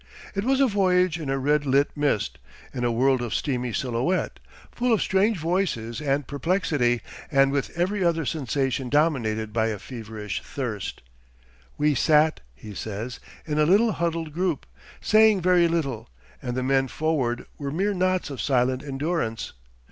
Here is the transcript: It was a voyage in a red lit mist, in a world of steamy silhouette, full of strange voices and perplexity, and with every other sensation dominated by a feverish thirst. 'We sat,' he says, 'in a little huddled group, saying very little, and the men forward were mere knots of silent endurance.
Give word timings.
It 0.33 0.43
was 0.45 0.59
a 0.59 0.65
voyage 0.65 1.19
in 1.19 1.29
a 1.29 1.37
red 1.37 1.63
lit 1.63 1.95
mist, 1.95 2.39
in 2.73 2.83
a 2.83 2.91
world 2.91 3.21
of 3.21 3.35
steamy 3.35 3.71
silhouette, 3.71 4.39
full 4.71 4.91
of 4.91 4.99
strange 4.99 5.37
voices 5.37 6.01
and 6.01 6.25
perplexity, 6.25 7.01
and 7.31 7.51
with 7.51 7.69
every 7.77 8.03
other 8.03 8.25
sensation 8.25 8.89
dominated 8.89 9.53
by 9.53 9.67
a 9.67 9.77
feverish 9.77 10.41
thirst. 10.43 11.03
'We 11.77 11.93
sat,' 11.93 12.39
he 12.55 12.73
says, 12.73 13.19
'in 13.45 13.59
a 13.59 13.65
little 13.67 13.91
huddled 13.91 14.33
group, 14.33 14.65
saying 15.01 15.39
very 15.41 15.67
little, 15.67 16.09
and 16.41 16.57
the 16.57 16.63
men 16.63 16.87
forward 16.87 17.45
were 17.59 17.69
mere 17.69 17.93
knots 17.93 18.31
of 18.31 18.41
silent 18.41 18.81
endurance. 18.83 19.53